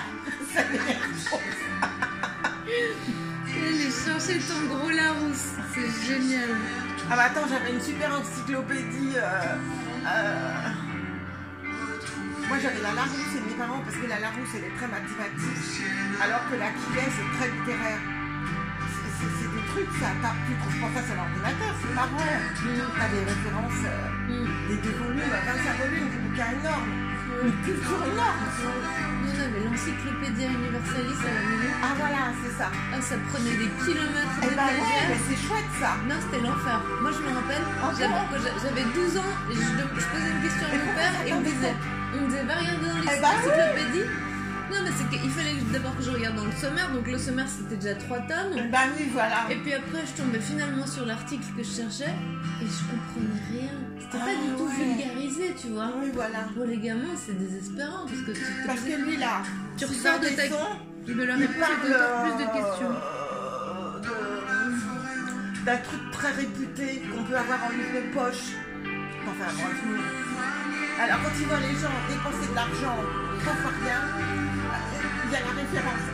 ça 0.54 0.62
trop. 1.26 1.42
J'ai 3.46 3.92
cherché 3.92 4.40
ton 4.40 4.76
gros 4.76 4.90
Larousse. 4.90 5.52
C'est 5.76 6.08
génial. 6.08 6.50
Ah 7.10 7.16
bah 7.18 7.24
attends, 7.26 7.48
j'avais 7.50 7.74
une 7.74 7.82
super 7.82 8.20
encyclopédie. 8.20 9.16
euh, 9.18 9.58
euh, 10.08 10.70
Moi 12.52 12.60
j'avais 12.60 12.84
la 12.84 12.92
Larousse 12.92 13.32
et 13.32 13.44
mes 13.48 13.56
parents, 13.56 13.80
parce 13.80 13.96
que 13.96 14.08
la 14.12 14.20
Larousse 14.20 14.52
elle 14.60 14.68
est 14.68 14.76
très 14.76 14.90
mathématique, 14.92 15.88
alors 16.20 16.44
que 16.52 16.56
la 16.60 16.68
Quillet 16.76 17.08
c'est 17.16 17.30
très 17.40 17.48
littéraire. 17.48 18.02
C'est- 18.04 19.48
des 19.56 19.64
trucs, 19.72 19.94
ça, 20.02 20.12
tu 20.20 20.52
trouves 20.60 20.80
pas 20.84 20.92
ça 21.00 21.02
sur 21.08 21.16
l'ordinateur, 21.16 21.72
c'est 21.80 21.94
pas 21.96 22.10
vrai. 22.12 22.32
T'as 23.00 23.08
des 23.14 23.24
références, 23.24 23.82
euh, 23.88 24.68
des 24.68 24.78
deux 24.84 24.96
volumes, 25.00 25.32
25 25.32 25.78
volumes, 25.80 26.10
des 26.12 26.20
bouquins 26.28 26.52
énormes, 26.60 26.90
une 27.46 27.56
culture 27.64 28.02
énorme. 28.04 28.42
Nous 29.22 29.32
on 29.32 29.40
avait 29.48 29.64
l'encyclopédia 29.64 30.48
universalis 30.52 31.22
à 31.24 31.32
la 31.32 31.44
maison. 31.48 31.72
Ah 31.86 31.94
voilà, 32.02 32.22
c'est 32.44 32.56
ça. 32.60 32.68
Ah, 32.92 33.00
ça 33.00 33.16
prenait 33.32 33.56
des 33.62 33.70
kilomètres 33.80 34.36
Eh 34.44 34.52
bah 34.52 34.68
ouais, 34.68 34.76
d'étagères. 34.76 35.08
mais 35.14 35.22
c'est 35.30 35.40
chouette 35.40 35.72
ça. 35.80 35.92
Non, 36.10 36.18
c'était 36.20 36.42
l'enfer. 36.44 36.78
Moi, 37.00 37.12
je 37.16 37.22
me 37.24 37.32
rappelle, 37.32 37.64
j'avais 37.96 38.12
bon 38.12 38.26
quand 38.28 38.42
j'a- 38.44 38.58
j'avais 38.60 38.86
12 38.92 39.16
ans 39.22 39.34
je, 39.48 39.56
je 39.56 40.08
posais 40.12 40.32
une 40.36 40.42
question 40.44 40.66
à 40.68 40.76
mon 40.76 40.92
père 41.00 41.14
et 41.22 41.30
me 41.32 41.38
t'embêtait 41.38 41.56
disait, 41.56 41.76
il 42.16 42.22
me 42.22 42.28
disait, 42.28 42.44
va 42.44 42.56
regarder 42.56 42.88
dans 42.88 43.02
Eh 43.02 43.22
bah 43.22 43.30
l'encyclopédie. 43.36 44.06
Non, 44.72 44.78
mais 44.86 44.92
c'est 44.96 45.10
qu'il 45.20 45.30
fallait 45.30 45.56
d'abord 45.74 45.98
que 45.98 46.04
je 46.04 46.12
regarde 46.12 46.36
dans 46.38 46.46
le 46.46 46.52
sommaire. 46.54 46.90
Donc, 46.92 47.06
le 47.06 47.18
sommaire, 47.18 47.46
c'était 47.48 47.76
déjà 47.76 47.96
3 47.96 48.20
tomes. 48.20 48.70
Bah 48.72 48.80
oui, 48.98 49.10
voilà. 49.12 49.46
Et 49.50 49.56
puis 49.58 49.74
après, 49.74 50.00
je 50.08 50.14
tombais 50.22 50.40
finalement 50.40 50.88
sur 50.88 51.06
l'article 51.06 51.44
que 51.58 51.64
je 51.64 51.72
cherchais 51.72 52.14
et 52.62 52.66
je 52.66 52.82
comprenais 52.88 53.42
rien. 53.52 53.72
C'était 54.00 54.18
pas 54.18 54.24
Ah 54.32 54.42
du 54.42 54.56
tout 54.56 54.64
ouais. 54.68 54.86
vulgarisé, 54.96 55.56
tu 55.62 55.68
vois. 55.70 55.92
Oui, 56.02 56.10
voilà. 56.14 56.40
Pour 56.56 56.64
les 56.66 56.78
gamins, 56.78 57.16
c'est 57.18 57.38
désespérant 57.38 58.06
parce 58.08 58.22
que 58.22 58.32
tu, 58.32 58.40
te 58.40 58.66
Parce 58.68 58.80
que 58.80 58.96
lui 59.06 59.18
là, 59.18 59.42
tu 59.78 59.84
ressors 59.86 60.20
de 60.20 60.28
ta 60.30 60.48
leur 61.26 61.38
il 61.38 61.42
réponse 61.48 61.58
parle 61.60 61.74
avec 61.82 62.02
encore 62.02 62.24
plus 62.24 62.32
de 62.32 62.50
euh, 62.50 62.54
questions. 62.54 62.94
de- 64.02 65.66
d'un 65.66 65.78
truc 65.78 66.02
très 66.12 66.32
réputé 66.32 67.02
qu'on 67.12 67.24
peut 67.24 67.36
avoir 67.38 67.60
en 67.66 67.70
livre 67.70 67.94
de 67.94 68.14
poche. 68.14 68.56
Enfin, 69.28 69.52
bref. 69.54 70.21
Alors, 71.02 71.18
quand 71.24 71.32
il 71.40 71.48
voit 71.48 71.60
les 71.60 71.74
gens 71.80 71.90
dépenser 72.08 72.48
de 72.48 72.54
l'argent 72.54 72.96
pour 73.44 73.54
faire 73.56 73.74
rien, 73.82 74.02
il 75.26 75.32
y 75.32 75.36
a 75.36 75.40
la 75.40 75.50
référence. 75.50 76.06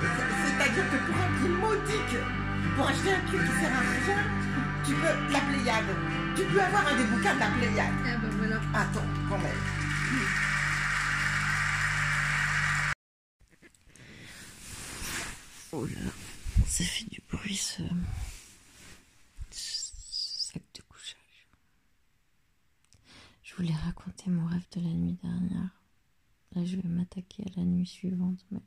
C'est-à-dire 0.46 0.86
que 0.90 0.98
pour 1.06 1.18
un 1.18 1.30
prix 1.36 1.50
modique, 1.50 2.16
pour 2.74 2.88
acheter 2.88 3.12
un 3.12 3.20
truc 3.28 3.42
qui 3.42 3.52
sert 3.60 3.76
à 3.76 3.82
rien, 3.82 4.24
tu 4.86 4.94
peux. 4.96 5.34
La 5.34 5.42
Pléiade. 5.42 5.92
Tu 6.38 6.44
peux 6.46 6.62
avoir 6.62 6.88
un 6.88 6.96
des 6.96 7.04
bouquins 7.04 7.36
de 7.36 7.40
la 7.40 7.48
Pléiade. 7.48 7.94
Ah 8.06 8.16
bah 8.16 8.30
voilà. 8.38 8.56
Attends, 8.74 9.10
quand 9.28 9.40
même. 9.40 9.62
Oh 15.74 15.86
là, 15.86 16.12
ça 16.66 16.86
fait 16.86 17.10
du 17.10 17.22
bruit 17.30 17.58
ce 17.58 17.84
sac 19.52 20.62
de 20.76 20.82
couchage. 20.88 21.48
Je 23.44 23.47
voulais 23.58 23.74
raconter 23.74 24.30
mon 24.30 24.46
rêve 24.46 24.68
de 24.72 24.82
la 24.82 24.94
nuit 24.94 25.14
dernière. 25.16 25.82
Là, 26.52 26.64
je 26.64 26.78
vais 26.78 26.88
m'attaquer 26.88 27.44
à 27.44 27.60
la 27.60 27.66
nuit 27.66 27.88
suivante, 27.88 28.46
mais 28.52 28.62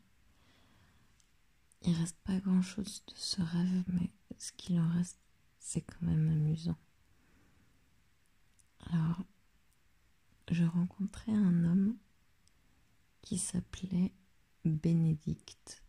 il 1.82 1.94
reste 1.94 2.18
pas 2.24 2.40
grand 2.40 2.60
chose 2.60 3.04
de 3.06 3.12
ce 3.14 3.40
rêve, 3.40 3.84
mais 3.86 4.10
ce 4.38 4.50
qu'il 4.52 4.80
en 4.80 4.88
reste, 4.88 5.20
c'est 5.60 5.82
quand 5.82 6.02
même 6.02 6.28
amusant. 6.28 6.76
Alors, 8.90 9.22
je 10.50 10.64
rencontrais 10.64 11.32
un 11.32 11.64
homme 11.64 11.96
qui 13.22 13.38
s'appelait 13.38 14.12
Bénédicte. 14.64 15.84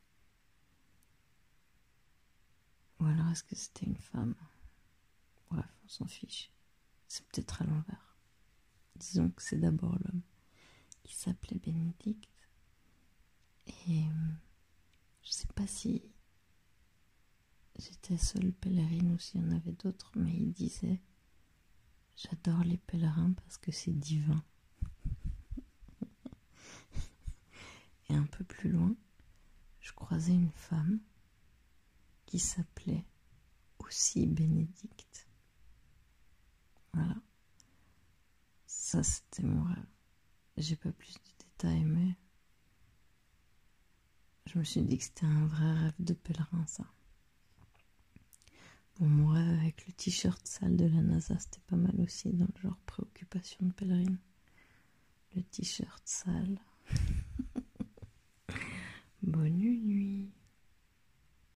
Ou 3.00 3.06
alors 3.06 3.28
est-ce 3.30 3.44
que 3.44 3.56
c'était 3.56 3.88
une 3.88 3.98
femme? 3.98 4.36
Bref, 5.50 5.66
on 5.86 5.88
s'en 5.88 6.08
fiche. 6.08 6.52
C'est 7.08 7.26
peut-être 7.28 7.64
à 7.64 7.66
l'envers. 7.66 8.11
Disons 9.02 9.32
que 9.32 9.42
c'est 9.42 9.58
d'abord 9.58 9.94
l'homme 9.94 10.22
qui 11.02 11.16
s'appelait 11.16 11.58
Bénédicte. 11.58 12.30
Et 13.88 14.04
euh, 14.04 14.32
je 15.24 15.32
sais 15.32 15.48
pas 15.56 15.66
si 15.66 16.04
j'étais 17.80 18.18
seule 18.18 18.54
pèlerine 18.54 19.12
ou 19.14 19.18
s'il 19.18 19.42
y 19.42 19.44
en 19.44 19.56
avait 19.56 19.72
d'autres, 19.72 20.12
mais 20.16 20.32
il 20.32 20.52
disait 20.52 21.02
J'adore 22.16 22.64
les 22.64 22.78
pèlerins 22.78 23.34
parce 23.34 23.58
que 23.58 23.72
c'est 23.72 23.98
divin. 23.98 24.44
Et 28.10 28.14
un 28.14 28.28
peu 28.28 28.44
plus 28.44 28.70
loin, 28.70 28.96
je 29.80 29.94
croisais 29.94 30.36
une 30.36 30.52
femme 30.52 31.00
qui 32.28 32.38
s'appelait 32.38 33.04
aussi 33.80 34.28
Bénédicte. 34.28 35.28
Voilà. 36.94 37.16
Ça, 38.92 39.04
c'était 39.04 39.44
mon 39.44 39.64
rêve. 39.64 39.86
J'ai 40.58 40.76
pas 40.76 40.92
plus 40.92 41.14
de 41.14 41.20
détails, 41.40 41.86
mais 41.86 42.18
je 44.48 44.60
me 44.60 44.66
suis 44.66 44.82
dit 44.82 44.98
que 44.98 45.06
c'était 45.06 45.28
un 45.28 45.46
vrai 45.46 45.72
rêve 45.72 45.94
de 46.00 46.14
pèlerin, 46.14 46.66
ça. 46.68 46.84
Bon, 49.00 49.08
mon 49.08 49.28
rêve 49.28 49.60
avec 49.62 49.88
le 49.88 49.94
t-shirt 49.94 50.46
sale 50.46 50.76
de 50.76 50.88
la 50.88 51.02
NASA, 51.04 51.40
c'était 51.40 51.62
pas 51.68 51.78
mal 51.78 52.02
aussi 52.02 52.34
dans 52.34 52.50
le 52.54 52.62
genre 52.62 52.78
préoccupation 52.86 53.66
de 53.66 53.72
pèlerine. 53.72 54.20
Le 55.38 55.44
t-shirt 55.44 56.02
sale. 56.04 56.60
Bonne 59.24 59.54
nuit. 59.54 60.34